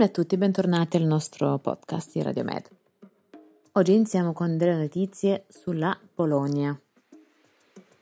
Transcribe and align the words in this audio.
Salve 0.00 0.14
a 0.18 0.22
tutti, 0.22 0.38
bentornati 0.38 0.96
al 0.96 1.02
nostro 1.02 1.58
podcast 1.58 2.12
di 2.14 2.22
Radio 2.22 2.42
Med. 2.42 2.66
Oggi 3.72 3.92
iniziamo 3.92 4.32
con 4.32 4.56
delle 4.56 4.74
notizie 4.74 5.44
sulla 5.48 5.94
Polonia. 6.14 6.74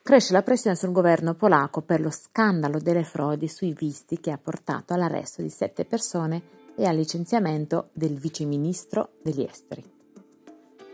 Cresce 0.05 0.33
la 0.33 0.45
pressione 0.45 0.77
sul 0.77 0.93
governo 0.93 1.35
polacco 1.35 1.81
per 1.81 2.01
lo 2.01 2.11
scandalo 2.11 2.79
delle 2.79 3.03
frodi 3.03 3.49
sui 3.49 3.73
visti 3.73 4.21
che 4.21 4.31
ha 4.31 4.39
portato 4.39 4.95
all'arresto 4.95 5.43
di 5.43 5.49
sette 5.49 5.85
persone 5.85 6.41
e 6.77 6.87
al 6.87 6.95
licenziamento 6.95 7.89
del 7.95 8.17
viceministro 8.17 9.15
degli 9.21 9.43
esteri. 9.43 9.85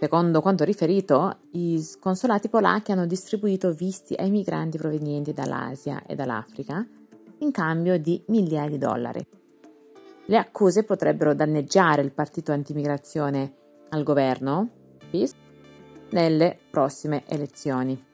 Secondo 0.01 0.41
quanto 0.41 0.65
riferito, 0.65 1.41
i 1.51 1.87
consolati 2.01 2.49
polacchi 2.49 2.93
hanno 2.93 3.05
distribuito 3.05 3.75
visti 3.75 4.15
ai 4.15 4.31
migranti 4.31 4.79
provenienti 4.79 5.35
dall'Asia 5.35 6.03
e 6.07 6.15
dall'Africa 6.15 6.83
in 7.41 7.51
cambio 7.51 7.99
di 7.99 8.23
migliaia 8.29 8.71
di 8.71 8.79
dollari. 8.79 9.27
Le 10.27 10.39
accuse 10.39 10.85
potrebbero 10.85 11.35
danneggiare 11.35 12.01
il 12.01 12.11
partito 12.11 12.53
antimigrazione 12.53 13.53
al 13.91 14.03
governo, 14.03 14.71
PIS, 15.11 15.35
nelle 16.11 16.59
prossime 16.71 17.25
elezioni. 17.27 18.13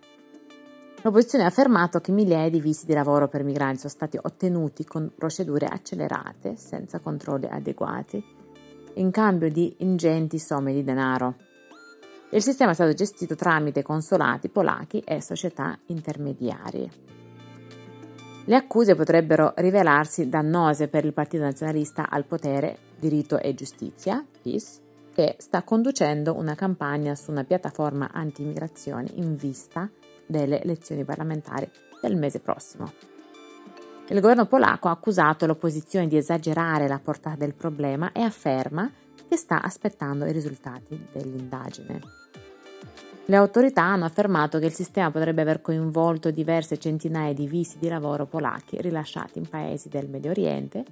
L'opposizione 1.03 1.45
ha 1.45 1.47
affermato 1.49 2.01
che 2.01 2.11
migliaia 2.11 2.51
di 2.51 2.61
visti 2.61 2.85
di 2.85 2.95
lavoro 2.95 3.29
per 3.29 3.45
migranti 3.45 3.79
sono 3.79 3.93
stati 3.93 4.19
ottenuti 4.21 4.85
con 4.85 5.13
procedure 5.17 5.67
accelerate, 5.67 6.57
senza 6.57 6.99
controlli 6.99 7.47
adeguati, 7.47 8.23
in 8.95 9.11
cambio 9.13 9.49
di 9.49 9.77
ingenti 9.79 10.41
somme 10.41 10.73
di 10.73 10.83
denaro. 10.83 11.37
Il 12.31 12.43
sistema 12.43 12.73
è 12.73 12.75
stato 12.75 12.93
gestito 12.93 13.37
tramite 13.37 13.83
consolati 13.83 14.49
polacchi 14.49 14.99
e 14.99 15.21
società 15.21 15.79
intermediarie. 15.87 17.20
Le 18.51 18.57
accuse 18.57 18.97
potrebbero 18.97 19.53
rivelarsi 19.59 20.29
dannose 20.29 20.89
per 20.89 21.05
il 21.05 21.13
Partito 21.13 21.45
Nazionalista 21.45 22.11
al 22.11 22.25
potere, 22.25 22.79
diritto 22.99 23.39
e 23.39 23.55
giustizia, 23.55 24.27
PIS, 24.43 24.81
che 25.15 25.37
sta 25.39 25.63
conducendo 25.63 26.35
una 26.35 26.57
campagna 26.57 27.15
su 27.15 27.31
una 27.31 27.45
piattaforma 27.45 28.11
anti-immigrazione 28.13 29.09
in 29.15 29.37
vista 29.37 29.89
delle 30.27 30.61
elezioni 30.61 31.05
parlamentari 31.05 31.71
del 32.03 32.17
mese 32.17 32.41
prossimo. 32.41 32.93
Il 34.09 34.19
governo 34.19 34.47
polacco 34.47 34.89
ha 34.89 34.93
accusato 34.93 35.47
l'opposizione 35.47 36.09
di 36.09 36.17
esagerare 36.17 36.89
la 36.89 36.99
portata 36.99 37.37
del 37.37 37.55
problema 37.55 38.11
e 38.11 38.23
afferma 38.23 38.91
che 39.29 39.37
sta 39.37 39.63
aspettando 39.63 40.27
i 40.27 40.33
risultati 40.33 41.01
dell'indagine. 41.13 42.20
Le 43.31 43.37
autorità 43.37 43.85
hanno 43.85 44.07
affermato 44.07 44.59
che 44.59 44.67
il 44.67 44.73
sistema 44.73 45.13
potrebbe 45.13 45.43
aver 45.43 45.61
coinvolto 45.61 46.33
diverse 46.33 46.79
centinaia 46.79 47.33
di 47.33 47.47
visti 47.47 47.79
di 47.79 47.87
lavoro 47.87 48.27
polacchi 48.27 48.81
rilasciati 48.81 49.39
in 49.39 49.49
paesi 49.49 49.89
del 49.89 50.09
Medio 50.09 50.33
Oriente, 50.33 50.85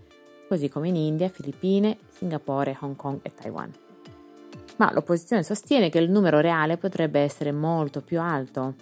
così 0.46 0.68
come 0.68 0.86
in 0.86 0.94
India, 0.94 1.28
Filippine, 1.30 1.98
Singapore, 2.12 2.78
Hong 2.78 2.94
Kong 2.94 3.18
e 3.22 3.34
Taiwan. 3.34 3.72
Ma 4.76 4.92
l'opposizione 4.92 5.42
sostiene 5.42 5.88
che 5.88 5.98
il 5.98 6.12
numero 6.12 6.38
reale 6.38 6.76
potrebbe 6.76 7.18
essere 7.18 7.50
molto 7.50 8.02
più 8.02 8.20
alto. 8.20 8.74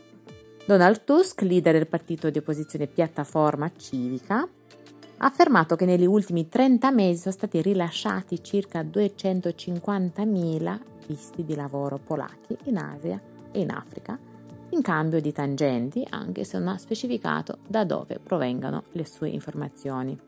Donald 0.66 1.04
Tusk, 1.04 1.40
leader 1.40 1.72
del 1.72 1.86
partito 1.86 2.28
di 2.28 2.36
opposizione 2.36 2.86
Piattaforma 2.86 3.72
Civica, 3.74 4.40
ha 4.40 5.24
affermato 5.24 5.76
che 5.76 5.86
negli 5.86 6.04
ultimi 6.04 6.46
30 6.46 6.90
mesi 6.90 7.22
sono 7.22 7.32
stati 7.32 7.62
rilasciati 7.62 8.44
circa 8.44 8.82
250.000 8.82 10.78
visti 11.06 11.42
di 11.42 11.54
lavoro 11.54 11.96
polacchi 11.96 12.54
in 12.64 12.76
Asia 12.76 13.18
e 13.56 13.60
in 13.60 13.70
Africa, 13.70 14.18
in 14.70 14.82
cambio 14.82 15.20
di 15.20 15.32
tangenti, 15.32 16.06
anche 16.08 16.44
se 16.44 16.58
non 16.58 16.68
ha 16.68 16.78
specificato 16.78 17.58
da 17.66 17.84
dove 17.84 18.20
provengano 18.22 18.84
le 18.92 19.06
sue 19.06 19.30
informazioni. 19.30 20.18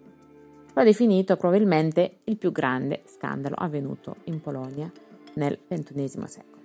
Lo 0.73 0.81
ha 0.81 0.85
definito 0.85 1.37
probabilmente 1.37 2.19
il 2.25 2.37
più 2.37 2.53
grande 2.53 3.03
scandalo 3.07 3.57
avvenuto 3.57 4.17
in 4.25 4.41
Polonia 4.41 4.91
nel 5.35 5.59
XXI 5.69 6.09
secolo. 6.27 6.57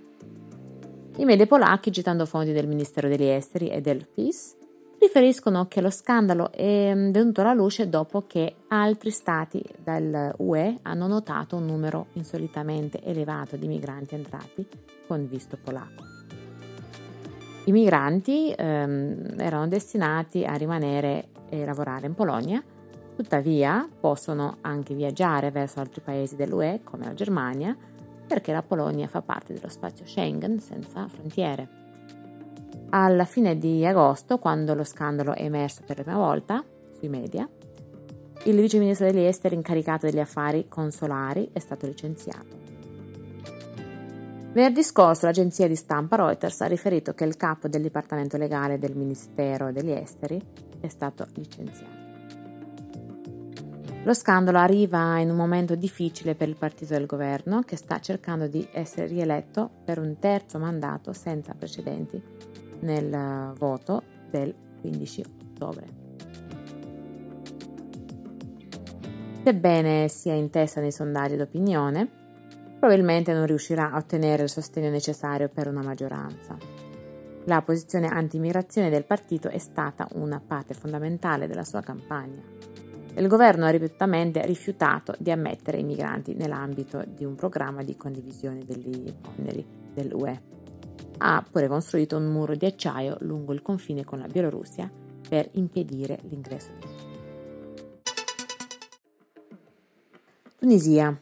I 1.18 1.26
media 1.26 1.46
polacchi, 1.46 1.92
citando 1.92 2.26
fonti 2.26 2.54
del 2.54 2.68
Ministero 2.68 3.08
degli 3.08 3.26
Esteri 3.26 3.70
e 3.70 3.82
del 3.82 4.08
PIS, 4.08 4.56
riferiscono 5.00 5.68
che 5.68 5.82
lo 5.82 5.90
scandalo 5.90 6.52
è 6.52 6.94
venuto 6.96 7.42
alla 7.42 7.54
luce 7.54 7.90
dopo 7.90 8.26
che 8.26 8.56
altri 8.70 9.12
stati 9.12 9.62
dell'UE 9.84 10.80
hanno 10.84 11.08
notato 11.08 11.58
un 11.58 11.66
numero 11.66 12.08
insolitamente 12.14 13.02
elevato 13.04 13.58
di 13.58 13.68
migranti 13.68 14.16
entrati 14.16 14.66
con 15.06 15.28
visto 15.28 15.58
polacco. 15.62 16.13
I 17.66 17.72
migranti 17.72 18.54
ehm, 18.56 19.36
erano 19.38 19.68
destinati 19.68 20.44
a 20.44 20.56
rimanere 20.56 21.30
e 21.48 21.64
lavorare 21.64 22.08
in 22.08 22.14
Polonia, 22.14 22.62
tuttavia 23.16 23.88
possono 24.00 24.58
anche 24.62 24.94
viaggiare 24.94 25.50
verso 25.50 25.80
altri 25.80 26.02
paesi 26.02 26.36
dell'UE 26.36 26.82
come 26.84 27.06
la 27.06 27.14
Germania, 27.14 27.76
perché 28.28 28.52
la 28.52 28.64
Polonia 28.64 29.08
fa 29.08 29.22
parte 29.22 29.54
dello 29.54 29.70
spazio 29.70 30.06
Schengen 30.06 30.60
senza 30.60 31.08
frontiere. 31.08 31.82
Alla 32.90 33.26
fine 33.26 33.58
di 33.58 33.86
agosto, 33.86 34.40
quando 34.40 34.74
lo 34.74 34.84
scandalo 34.84 35.34
è 35.34 35.44
emerso 35.44 35.84
per 35.86 35.98
la 35.98 36.04
prima 36.04 36.18
volta 36.18 36.64
sui 36.98 37.08
media, 37.08 37.48
il 38.46 38.60
vice 38.60 38.78
ministro 38.78 39.10
degli 39.10 39.24
esteri 39.24 39.56
incaricato 39.56 40.06
degli 40.06 40.20
affari 40.20 40.68
consolari 40.68 41.50
è 41.54 41.60
stato 41.60 41.86
licenziato. 41.86 42.63
Venerdì 44.54 44.84
scorso 44.84 45.26
l'agenzia 45.26 45.68
di 45.68 45.76
stampa 45.76 46.16
Reuters 46.16 46.62
ha 46.62 46.68
riferito 46.68 47.16
che 47.16 47.24
il 47.24 47.36
capo 47.36 47.68
del 47.68 47.82
Dipartimento 47.82 48.38
Legale 48.38 48.78
del 48.78 48.96
Ministero 48.96 49.72
degli 49.72 49.90
Esteri 49.90 50.40
è 50.80 50.88
stato 50.90 51.26
licenziato. 51.34 52.02
Lo 54.04 54.14
scandalo 54.14 54.60
arriva 54.60 55.18
in 55.18 55.32
un 55.32 55.38
momento 55.38 55.74
difficile 55.74 56.36
per 56.36 56.50
il 56.50 56.56
partito 56.56 56.94
del 56.94 57.08
governo 57.08 57.64
che 57.64 57.78
sta 57.78 58.00
cercando 58.00 58.46
di 58.46 58.68
essere 58.74 59.08
rieletto 59.08 59.72
per 59.84 59.98
un 59.98 60.20
terzo 60.20 60.60
mandato 60.60 61.14
senza 61.14 61.56
precedenti 61.58 62.22
nel 62.82 63.54
voto 63.58 64.04
del 64.30 64.54
15 64.82 65.26
ottobre. 65.52 65.88
Sebbene 69.44 70.08
sia 70.10 70.36
in 70.36 70.52
testa 70.52 70.80
nei 70.80 70.92
sondaggi 70.92 71.38
d'opinione, 71.38 72.22
probabilmente 72.84 73.32
non 73.32 73.46
riuscirà 73.46 73.94
a 73.94 73.98
ottenere 73.98 74.44
il 74.44 74.50
sostegno 74.50 74.90
necessario 74.90 75.48
per 75.48 75.70
una 75.70 75.82
maggioranza. 75.82 76.58
La 77.46 77.62
posizione 77.62 78.10
anti-immigrazione 78.10 78.90
del 78.90 79.06
partito 79.06 79.48
è 79.48 79.58
stata 79.58 80.06
una 80.16 80.42
parte 80.46 80.74
fondamentale 80.74 81.48
della 81.48 81.64
sua 81.64 81.80
campagna. 81.80 82.42
Il 83.16 83.30
governo 83.30 83.64
ha 83.64 83.70
ripetutamente 83.70 84.46
rifiutato 84.46 85.16
di 85.18 85.32
ammettere 85.32 85.78
i 85.78 85.84
migranti 85.84 86.34
nell'ambito 86.34 87.06
di 87.08 87.24
un 87.24 87.36
programma 87.36 87.84
di 87.84 87.96
condivisione 87.96 88.66
degli 88.66 89.14
oneri 89.38 89.66
dell'UE. 89.94 90.42
Ha 91.20 91.46
pure 91.50 91.70
costruito 91.70 92.18
un 92.18 92.26
muro 92.26 92.54
di 92.54 92.66
acciaio 92.66 93.16
lungo 93.22 93.54
il 93.54 93.62
confine 93.62 94.04
con 94.04 94.20
la 94.20 94.28
Bielorussia 94.28 94.92
per 95.30 95.48
impedire 95.54 96.20
l'ingresso 96.24 96.72
Tunisia. 100.58 101.18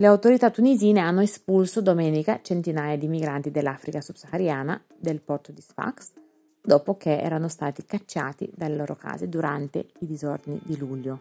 Le 0.00 0.06
autorità 0.06 0.48
tunisine 0.48 1.00
hanno 1.00 1.20
espulso 1.20 1.82
domenica 1.82 2.40
centinaia 2.40 2.96
di 2.96 3.06
migranti 3.06 3.50
dell'Africa 3.50 4.00
subsahariana 4.00 4.82
del 4.96 5.20
porto 5.20 5.52
di 5.52 5.60
Sfax 5.60 6.12
dopo 6.58 6.96
che 6.96 7.20
erano 7.20 7.48
stati 7.48 7.84
cacciati 7.84 8.50
dalle 8.54 8.76
loro 8.76 8.96
case 8.96 9.28
durante 9.28 9.88
i 9.98 10.06
disordini 10.06 10.58
di 10.64 10.78
luglio. 10.78 11.20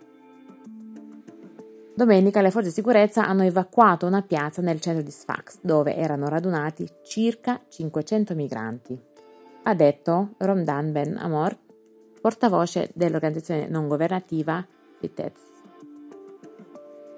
Domenica 1.93 2.39
le 2.39 2.51
forze 2.51 2.69
di 2.69 2.73
sicurezza 2.73 3.27
hanno 3.27 3.43
evacuato 3.43 4.05
una 4.05 4.21
piazza 4.21 4.61
nel 4.61 4.79
centro 4.79 5.03
di 5.03 5.11
Sfax 5.11 5.57
dove 5.59 5.97
erano 5.97 6.29
radunati 6.29 6.87
circa 7.03 7.59
500 7.67 8.33
migranti. 8.33 8.97
Ha 9.63 9.75
detto 9.75 10.35
Romdan 10.37 10.93
Ben 10.93 11.17
Amor, 11.17 11.53
portavoce 12.21 12.91
dell'organizzazione 12.93 13.67
non 13.67 13.89
governativa 13.89 14.65
Fitez. 14.99 15.33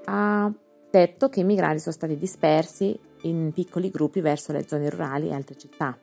Ha 0.05 0.51
detto 0.91 1.29
che 1.29 1.39
i 1.39 1.45
migranti 1.45 1.79
sono 1.79 1.95
stati 1.95 2.17
dispersi 2.17 2.97
in 3.23 3.51
piccoli 3.53 3.89
gruppi 3.89 4.19
verso 4.19 4.51
le 4.51 4.67
zone 4.67 4.89
rurali 4.89 5.29
e 5.29 5.33
altre 5.33 5.57
città. 5.57 5.97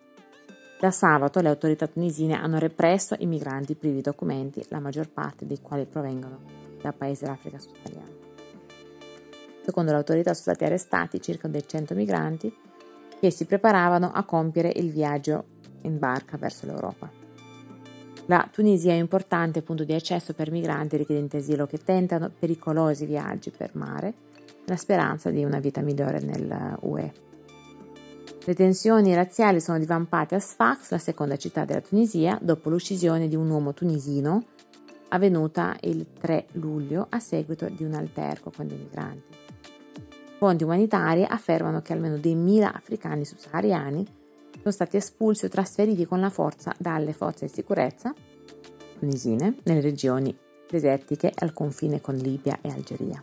Da 0.81 0.91
sabato 0.91 1.41
le 1.41 1.49
autorità 1.49 1.87
tunisine 1.87 2.35
hanno 2.35 2.59
represso 2.59 3.15
i 3.19 3.27
migranti 3.27 3.75
privi 3.75 3.97
di 3.97 4.03
documenti, 4.03 4.65
la 4.69 4.81
maggior 4.81 5.11
parte 5.11 5.47
dei 5.47 5.61
quali 5.61 5.85
provengono 5.85 6.41
da 6.81 6.93
paesi 6.93 7.25
dell'Africa 7.25 7.59
subsahariana. 7.59 8.17
Secondo 9.65 9.91
le 9.91 9.97
autorità 9.99 10.33
sono 10.33 10.55
stati 10.55 10.65
arrestati 10.65 11.21
circa 11.21 11.51
100 11.51 11.95
migranti 11.95 12.57
che 13.21 13.31
si 13.31 13.45
preparavano 13.45 14.11
a 14.13 14.23
compiere 14.23 14.73
il 14.75 14.91
viaggio 14.91 15.45
in 15.83 15.99
barca 15.99 16.37
verso 16.37 16.65
l'Europa. 16.67 17.11
La 18.27 18.49
Tunisia 18.51 18.93
è 18.93 18.95
un 18.95 19.01
importante 19.01 19.63
punto 19.63 19.85
di 19.85 19.95
accesso 19.95 20.33
per 20.33 20.51
migranti 20.51 20.97
richiedenti 20.97 21.37
asilo 21.37 21.67
che 21.67 21.79
tentano 21.79 22.31
pericolosi 22.31 23.05
viaggi 23.05 23.51
per 23.51 23.71
mare 23.75 24.15
la 24.69 24.77
speranza 24.77 25.31
di 25.31 25.45
una 25.45 25.59
vita 25.59 25.81
migliore 25.81 26.21
nell'UE. 26.21 27.13
Le 28.45 28.55
tensioni 28.55 29.15
razziali 29.15 29.61
sono 29.61 29.79
divampate 29.79 30.35
a 30.35 30.41
Sfax, 30.41 30.91
la 30.91 30.99
seconda 30.99 31.37
città 31.37 31.65
della 31.65 31.81
Tunisia, 31.81 32.39
dopo 32.41 32.71
l'uccisione 32.71 33.29
di 33.29 33.37
un 33.37 33.51
uomo 33.51 33.75
tunisino 33.75 34.45
avvenuta 35.09 35.77
il 35.83 36.07
3 36.19 36.47
luglio 36.53 37.07
a 37.11 37.19
seguito 37.19 37.69
di 37.69 37.85
un 37.85 37.95
alterco 37.95 38.51
con 38.55 38.67
dei 38.67 38.79
migranti. 38.79 39.37
Fonti 40.39 40.65
umanitarie 40.65 41.27
affermano 41.27 41.83
che 41.83 41.93
almeno 41.93 42.17
2.000 42.17 42.63
africani 42.73 43.25
subsahariani 43.25 44.07
sono 44.59 44.71
stati 44.71 44.97
espulsi 44.97 45.47
o 45.47 45.49
trasferiti 45.49 46.07
con 46.07 46.21
la 46.21 46.31
forza 46.31 46.75
dalle 46.79 47.13
forze 47.13 47.47
di 47.47 47.53
sicurezza 47.53 48.15
tunisine 48.99 49.57
nelle 49.65 49.81
regioni 49.81 50.37
desertiche 50.71 51.33
al 51.35 51.53
confine 51.53 52.01
con 52.01 52.15
Libia 52.17 52.59
e 52.61 52.71
Algeria. 52.71 53.21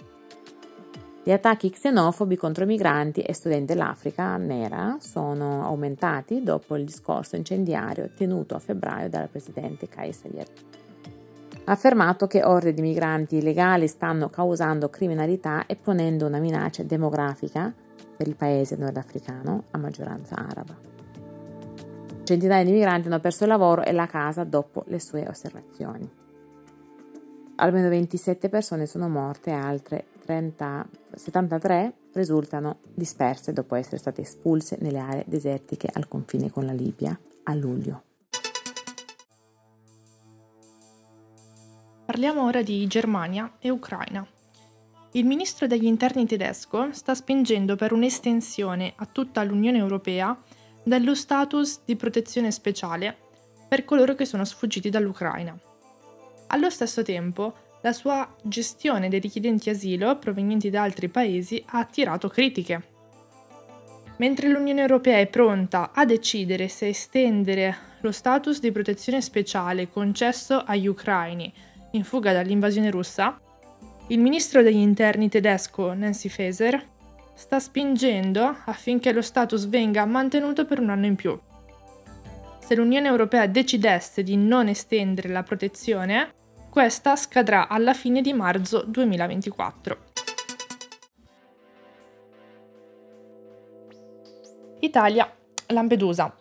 Gli 1.27 1.31
attacchi 1.31 1.72
xenofobi 1.72 2.38
contro 2.38 2.68
migranti 2.68 3.22
e 3.22 3.33
studenti 3.33 3.74
dell'Africa 3.74 4.38
nera 4.38 4.98
sono 5.00 5.63
aumentati 5.63 6.44
dopo 6.44 6.75
il 6.75 6.86
discorso 6.86 7.36
incendiario 7.36 8.12
tenuto 8.16 8.54
a 8.54 8.60
febbraio 8.60 9.10
dal 9.10 9.27
presidente 9.27 9.88
Kais 9.88 10.19
Saied. 10.19 10.48
Ha 11.63 11.72
affermato 11.72 12.27
che 12.27 12.44
orde 12.44 12.75
di 12.75 12.83
migranti 12.83 13.38
illegali 13.38 13.88
stanno 13.88 14.30
causando 14.30 14.92
criminalità 14.92 15.66
e 15.66 15.75
ponendo 15.75 16.27
una 16.27 16.38
minaccia 16.38 16.83
demografica 16.83 17.74
per 18.16 18.28
il 18.28 18.36
paese 18.36 18.75
nordafricano 18.75 19.63
a 19.71 19.80
maggioranza 19.80 20.36
araba. 20.36 20.78
Centinaia 22.24 22.63
di 22.63 22.71
migranti 22.71 23.07
hanno 23.07 23.19
perso 23.19 23.45
il 23.45 23.50
lavoro 23.50 23.81
e 23.83 23.92
la 23.94 24.06
casa 24.06 24.44
dopo 24.44 24.83
le 24.89 25.00
sue 25.00 25.28
osservazioni. 25.28 26.07
Almeno 27.56 27.89
27 27.89 28.48
persone 28.48 28.86
sono 28.86 29.10
morte 29.10 29.50
e 29.50 29.54
altre 29.54 30.06
30, 30.25 30.88
73 31.13 31.94
risultano 32.13 32.80
disperse 32.94 33.54
dopo 33.54 33.75
essere 33.75 33.98
state 33.98 34.22
espulse 34.22 34.77
nelle 34.81 35.00
aree 35.00 35.24
desertiche 35.27 35.89
al 35.94 36.07
confine 36.07 36.50
con 36.50 36.66
la 36.66 36.74
Libia 36.74 37.18
a 37.44 37.54
luglio. 37.54 38.04
Parliamo 42.06 42.45
ora 42.45 42.62
di 42.62 42.86
Germania 42.88 43.56
e 43.60 43.69
Ucraina. 43.69 44.25
Il 45.12 45.25
ministro 45.25 45.68
degli 45.68 45.86
interni 45.86 46.25
tedesco 46.25 46.92
sta 46.92 47.16
spingendo 47.16 47.75
per 47.75 47.94
un'estensione 47.94 48.94
a 48.95 49.06
tutta 49.06 49.44
l'Unione 49.44 49.78
Europea 49.78 50.38
dello 50.83 51.16
status 51.16 51.81
di 51.86 51.95
protezione 51.95 52.51
speciale 52.51 53.18
per 53.68 53.86
coloro 53.86 54.13
che 54.13 54.25
sono 54.25 54.45
sfuggiti 54.45 54.89
dall'Ucraina. 54.89 55.57
Allo 56.48 56.69
stesso 56.69 57.01
tempo, 57.01 57.54
la 57.85 57.93
sua 57.93 58.27
gestione 58.41 59.09
dei 59.09 59.19
richiedenti 59.19 59.69
asilo 59.69 60.17
provenienti 60.17 60.71
da 60.71 60.81
altri 60.81 61.07
paesi 61.07 61.63
ha 61.67 61.77
attirato 61.77 62.29
critiche. 62.29 62.81
Mentre 64.17 64.49
l'Unione 64.49 64.81
Europea 64.81 65.19
è 65.19 65.27
pronta 65.27 65.91
a 65.93 66.03
decidere 66.03 66.67
se 66.67 66.87
estendere 66.87 67.77
lo 68.01 68.11
status 68.11 68.59
di 68.59 68.71
protezione 68.71 69.21
speciale 69.21 69.87
concesso 69.87 70.63
agli 70.65 70.87
ucraini 70.87 71.53
in 71.91 72.03
fuga 72.03 72.33
dall'invasione 72.33 72.89
russa, 72.89 73.39
il 74.07 74.19
ministro 74.19 74.63
degli 74.63 74.77
interni 74.77 75.29
tedesco 75.29 75.93
Nancy 75.93 76.27
Faeser 76.27 76.83
sta 77.35 77.59
spingendo 77.59 78.63
affinché 78.65 79.11
lo 79.11 79.21
status 79.21 79.67
venga 79.67 80.05
mantenuto 80.05 80.65
per 80.65 80.79
un 80.79 80.89
anno 80.89 81.05
in 81.05 81.15
più. 81.15 81.39
Se 82.57 82.73
l'Unione 82.73 83.07
Europea 83.07 83.45
decidesse 83.45 84.23
di 84.23 84.37
non 84.37 84.69
estendere 84.69 85.29
la 85.29 85.43
protezione, 85.43 86.33
questa 86.75 87.16
scadrà 87.16 87.69
alla 87.69 87.94
fine 87.94 88.19
di 88.19 88.33
marzo 88.33 88.83
2024. 88.86 89.98
Italia, 94.81 95.33
Lampedusa. 95.68 96.36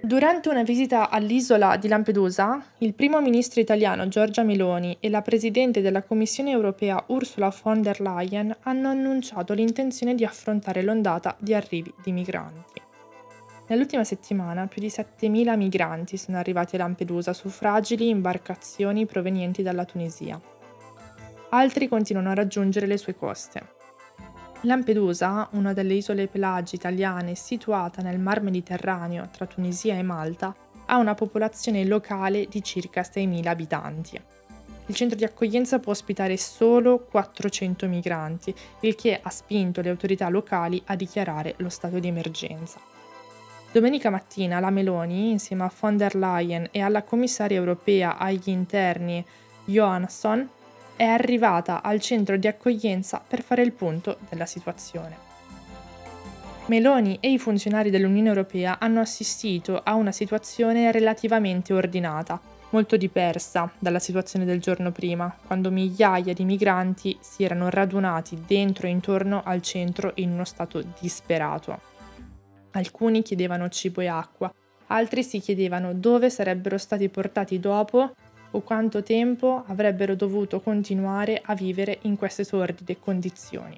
Durante 0.00 0.48
una 0.48 0.62
visita 0.62 1.10
all'isola 1.10 1.76
di 1.76 1.86
Lampedusa, 1.86 2.64
il 2.78 2.94
primo 2.94 3.20
ministro 3.20 3.60
italiano 3.60 4.08
Giorgia 4.08 4.42
Meloni 4.42 4.96
e 5.00 5.10
la 5.10 5.20
presidente 5.20 5.82
della 5.82 6.02
Commissione 6.02 6.50
europea 6.50 7.04
Ursula 7.08 7.54
von 7.62 7.82
der 7.82 8.00
Leyen 8.00 8.56
hanno 8.62 8.88
annunciato 8.88 9.52
l'intenzione 9.52 10.14
di 10.14 10.24
affrontare 10.24 10.80
l'ondata 10.80 11.36
di 11.38 11.52
arrivi 11.52 11.92
di 12.02 12.12
migranti. 12.12 12.87
Nell'ultima 13.68 14.02
settimana 14.02 14.66
più 14.66 14.80
di 14.80 14.88
7.000 14.88 15.54
migranti 15.54 16.16
sono 16.16 16.38
arrivati 16.38 16.76
a 16.76 16.78
Lampedusa 16.78 17.34
su 17.34 17.50
fragili 17.50 18.08
imbarcazioni 18.08 19.04
provenienti 19.04 19.62
dalla 19.62 19.84
Tunisia. 19.84 20.40
Altri 21.50 21.86
continuano 21.86 22.30
a 22.30 22.34
raggiungere 22.34 22.86
le 22.86 22.96
sue 22.96 23.14
coste. 23.14 23.76
Lampedusa, 24.62 25.48
una 25.52 25.74
delle 25.74 25.94
isole 25.94 26.28
pelagi 26.28 26.76
italiane 26.76 27.34
situata 27.34 28.00
nel 28.00 28.18
Mar 28.18 28.40
Mediterraneo 28.40 29.28
tra 29.30 29.44
Tunisia 29.44 29.96
e 29.96 30.02
Malta, 30.02 30.54
ha 30.86 30.96
una 30.96 31.14
popolazione 31.14 31.84
locale 31.84 32.46
di 32.48 32.62
circa 32.62 33.02
6.000 33.02 33.46
abitanti. 33.46 34.20
Il 34.86 34.94
centro 34.94 35.18
di 35.18 35.24
accoglienza 35.24 35.78
può 35.78 35.92
ospitare 35.92 36.38
solo 36.38 37.00
400 37.00 37.86
migranti, 37.86 38.54
il 38.80 38.94
che 38.94 39.20
ha 39.22 39.28
spinto 39.28 39.82
le 39.82 39.90
autorità 39.90 40.30
locali 40.30 40.82
a 40.86 40.96
dichiarare 40.96 41.54
lo 41.58 41.68
stato 41.68 41.98
di 41.98 42.08
emergenza. 42.08 42.96
Domenica 43.70 44.08
mattina 44.08 44.60
la 44.60 44.70
Meloni, 44.70 45.30
insieme 45.30 45.64
a 45.64 45.72
von 45.78 45.98
der 45.98 46.14
Leyen 46.14 46.68
e 46.70 46.80
alla 46.80 47.02
commissaria 47.02 47.58
europea 47.58 48.16
agli 48.16 48.48
interni 48.48 49.22
Johansson, 49.66 50.48
è 50.96 51.04
arrivata 51.04 51.82
al 51.82 52.00
centro 52.00 52.38
di 52.38 52.46
accoglienza 52.46 53.22
per 53.26 53.42
fare 53.42 53.62
il 53.62 53.72
punto 53.72 54.16
della 54.30 54.46
situazione. 54.46 55.26
Meloni 56.66 57.18
e 57.20 57.30
i 57.30 57.38
funzionari 57.38 57.90
dell'Unione 57.90 58.28
Europea 58.28 58.78
hanno 58.78 59.00
assistito 59.00 59.80
a 59.84 59.94
una 59.94 60.12
situazione 60.12 60.90
relativamente 60.90 61.74
ordinata, 61.74 62.40
molto 62.70 62.96
diversa 62.96 63.70
dalla 63.78 63.98
situazione 63.98 64.46
del 64.46 64.60
giorno 64.60 64.92
prima, 64.92 65.34
quando 65.46 65.70
migliaia 65.70 66.32
di 66.32 66.44
migranti 66.44 67.18
si 67.20 67.44
erano 67.44 67.68
radunati 67.68 68.42
dentro 68.46 68.86
e 68.86 68.90
intorno 68.90 69.42
al 69.44 69.60
centro 69.60 70.12
in 70.16 70.32
uno 70.32 70.44
stato 70.44 70.82
disperato. 71.00 71.87
Alcuni 72.72 73.22
chiedevano 73.22 73.68
cibo 73.68 74.00
e 74.00 74.06
acqua, 74.06 74.52
altri 74.88 75.22
si 75.22 75.40
chiedevano 75.40 75.94
dove 75.94 76.30
sarebbero 76.30 76.78
stati 76.78 77.08
portati 77.08 77.58
dopo 77.58 78.14
o 78.50 78.60
quanto 78.60 79.02
tempo 79.02 79.64
avrebbero 79.66 80.14
dovuto 80.14 80.60
continuare 80.60 81.40
a 81.44 81.54
vivere 81.54 81.98
in 82.02 82.16
queste 82.16 82.44
sordide 82.44 82.98
condizioni. 82.98 83.76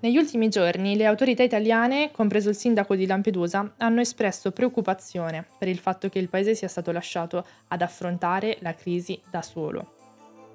Negli 0.00 0.16
ultimi 0.16 0.48
giorni 0.48 0.96
le 0.96 1.06
autorità 1.06 1.44
italiane, 1.44 2.10
compreso 2.10 2.48
il 2.48 2.56
sindaco 2.56 2.96
di 2.96 3.06
Lampedusa, 3.06 3.74
hanno 3.76 4.00
espresso 4.00 4.50
preoccupazione 4.50 5.46
per 5.56 5.68
il 5.68 5.78
fatto 5.78 6.08
che 6.08 6.18
il 6.18 6.28
paese 6.28 6.56
sia 6.56 6.66
stato 6.66 6.90
lasciato 6.90 7.46
ad 7.68 7.82
affrontare 7.82 8.56
la 8.62 8.74
crisi 8.74 9.20
da 9.30 9.42
solo. 9.42 10.01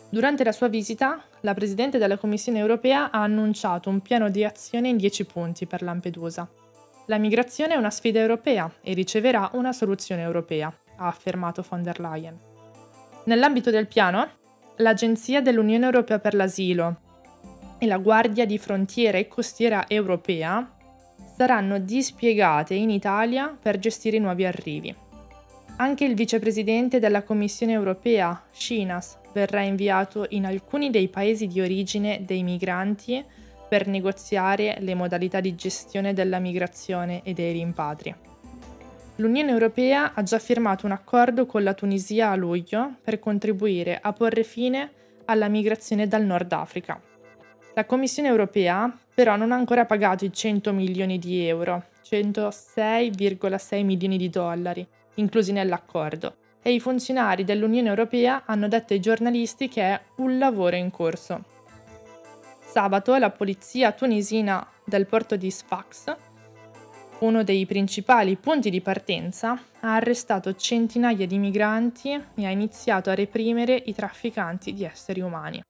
Durante 0.09 0.45
la 0.45 0.53
sua 0.53 0.69
visita, 0.69 1.21
la 1.41 1.53
Presidente 1.53 1.97
della 1.97 2.17
Commissione 2.17 2.59
europea 2.59 3.11
ha 3.11 3.23
annunciato 3.23 3.89
un 3.89 3.99
piano 3.99 4.29
di 4.29 4.45
azione 4.45 4.87
in 4.87 4.95
10 4.95 5.25
punti 5.25 5.65
per 5.65 5.81
Lampedusa. 5.81 6.49
La 7.07 7.17
migrazione 7.17 7.73
è 7.73 7.77
una 7.77 7.89
sfida 7.89 8.19
europea 8.19 8.71
e 8.81 8.93
riceverà 8.93 9.49
una 9.53 9.73
soluzione 9.73 10.21
europea 10.21 10.73
ha 10.97 11.07
affermato 11.07 11.63
von 11.67 11.83
der 11.83 11.99
Leyen. 11.99 12.37
Nell'ambito 13.25 13.69
del 13.69 13.87
piano, 13.87 14.29
l'Agenzia 14.77 15.41
dell'Unione 15.41 15.85
Europea 15.85 16.19
per 16.19 16.33
l'Asilo 16.33 17.01
e 17.77 17.85
la 17.85 17.97
Guardia 17.97 18.45
di 18.45 18.57
Frontiera 18.57 19.17
e 19.17 19.27
Costiera 19.27 19.85
Europea 19.87 20.75
saranno 21.35 21.79
dispiegate 21.79 22.73
in 22.73 22.89
Italia 22.89 23.55
per 23.61 23.77
gestire 23.77 24.17
i 24.17 24.21
nuovi 24.21 24.45
arrivi. 24.45 24.95
Anche 25.79 26.05
il 26.05 26.15
vicepresidente 26.15 26.97
della 26.97 27.21
Commissione 27.21 27.73
europea, 27.73 28.41
Shinas, 28.49 29.19
verrà 29.31 29.61
inviato 29.61 30.25
in 30.29 30.47
alcuni 30.47 30.89
dei 30.89 31.07
paesi 31.07 31.45
di 31.45 31.61
origine 31.61 32.23
dei 32.25 32.41
migranti 32.41 33.23
per 33.69 33.85
negoziare 33.85 34.77
le 34.79 34.95
modalità 34.95 35.39
di 35.39 35.53
gestione 35.53 36.13
della 36.13 36.39
migrazione 36.39 37.21
e 37.23 37.33
dei 37.33 37.53
rimpatri. 37.53 38.15
L'Unione 39.17 39.51
Europea 39.51 40.13
ha 40.15 40.23
già 40.23 40.39
firmato 40.39 40.87
un 40.87 40.93
accordo 40.93 41.45
con 41.45 41.61
la 41.61 41.75
Tunisia 41.75 42.31
a 42.31 42.35
luglio 42.35 42.95
per 43.03 43.19
contribuire 43.19 43.99
a 44.01 44.13
porre 44.13 44.43
fine 44.43 44.91
alla 45.25 45.47
migrazione 45.47 46.07
dal 46.07 46.23
Nord 46.23 46.51
Africa. 46.53 46.99
La 47.75 47.85
Commissione 47.85 48.29
Europea 48.29 48.91
però 49.13 49.35
non 49.35 49.51
ha 49.51 49.55
ancora 49.55 49.85
pagato 49.85 50.25
i 50.25 50.33
100 50.33 50.73
milioni 50.73 51.19
di 51.19 51.45
euro, 51.45 51.83
106,6 52.03 53.83
milioni 53.83 54.17
di 54.17 54.29
dollari, 54.29 54.87
inclusi 55.17 55.51
nell'accordo, 55.51 56.37
e 56.61 56.73
i 56.73 56.79
funzionari 56.79 57.43
dell'Unione 57.43 57.89
Europea 57.89 58.43
hanno 58.45 58.67
detto 58.67 58.93
ai 58.93 58.99
giornalisti 58.99 59.67
che 59.67 59.81
è 59.83 60.01
un 60.17 60.37
lavoro 60.37 60.75
in 60.75 60.89
corso. 60.89 61.43
Sabato 62.65 63.15
la 63.17 63.29
polizia 63.29 63.91
tunisina 63.91 64.65
del 64.83 65.05
porto 65.05 65.35
di 65.35 65.51
Sfax 65.51 66.15
uno 67.19 67.43
dei 67.43 67.65
principali 67.65 68.35
punti 68.35 68.69
di 68.69 68.81
partenza, 68.81 69.59
ha 69.79 69.95
arrestato 69.95 70.53
centinaia 70.55 71.25
di 71.25 71.39
migranti 71.39 72.11
e 72.11 72.45
ha 72.45 72.49
iniziato 72.49 73.09
a 73.09 73.15
reprimere 73.15 73.81
i 73.85 73.93
trafficanti 73.93 74.73
di 74.73 74.83
esseri 74.83 75.21
umani. 75.21 75.61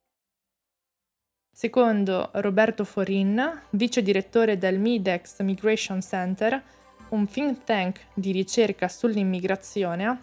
Secondo 1.50 2.30
Roberto 2.34 2.84
Forin, 2.84 3.62
vice 3.70 4.02
direttore 4.02 4.58
del 4.58 4.78
Midex 4.78 5.40
Migration 5.40 6.02
Center, 6.02 6.62
un 7.10 7.26
think 7.26 7.64
tank 7.64 8.00
di 8.14 8.32
ricerca 8.32 8.88
sull'immigrazione, 8.88 10.22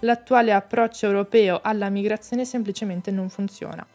l'attuale 0.00 0.52
approccio 0.52 1.06
europeo 1.06 1.60
alla 1.62 1.88
migrazione 1.88 2.44
semplicemente 2.44 3.10
non 3.10 3.28
funziona. 3.28 3.86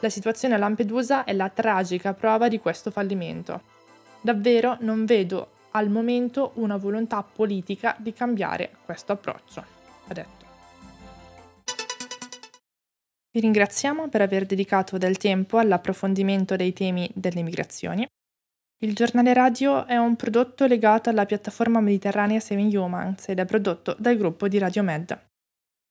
La 0.00 0.08
situazione 0.08 0.54
a 0.54 0.58
Lampedusa 0.58 1.24
è 1.24 1.32
la 1.32 1.48
tragica 1.48 2.14
prova 2.14 2.48
di 2.48 2.58
questo 2.58 2.90
fallimento. 2.90 3.62
Davvero 4.20 4.76
non 4.80 5.04
vedo 5.04 5.58
al 5.72 5.88
momento 5.90 6.52
una 6.54 6.76
volontà 6.76 7.22
politica 7.22 7.94
di 7.98 8.12
cambiare 8.12 8.70
questo 8.84 9.12
approccio, 9.12 9.64
ha 10.06 10.12
detto. 10.12 10.38
Vi 13.32 13.40
ringraziamo 13.40 14.08
per 14.08 14.22
aver 14.22 14.44
dedicato 14.44 14.98
del 14.98 15.16
tempo 15.16 15.58
all'approfondimento 15.58 16.56
dei 16.56 16.72
temi 16.72 17.08
delle 17.14 17.42
migrazioni. 17.42 18.04
Il 18.82 18.94
giornale 18.94 19.34
radio 19.34 19.84
è 19.84 19.98
un 19.98 20.16
prodotto 20.16 20.66
legato 20.66 21.10
alla 21.10 21.26
piattaforma 21.26 21.80
mediterranea 21.80 22.40
Seven 22.40 22.74
Humans 22.74 23.28
ed 23.28 23.38
è 23.38 23.44
prodotto 23.44 23.94
dal 23.98 24.16
gruppo 24.16 24.48
di 24.48 24.56
Radio 24.56 24.82
Med. 24.82 25.18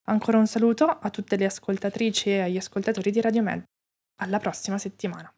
Ancora 0.07 0.39
un 0.39 0.47
saluto 0.47 0.85
a 0.85 1.09
tutte 1.11 1.35
le 1.35 1.45
ascoltatrici 1.45 2.29
e 2.29 2.39
agli 2.41 2.57
ascoltatori 2.57 3.11
di 3.11 3.21
Radio 3.21 3.43
Med. 3.43 3.63
Alla 4.21 4.39
prossima 4.39 4.79
settimana. 4.79 5.31